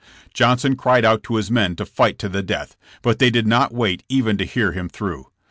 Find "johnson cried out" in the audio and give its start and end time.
0.33-1.21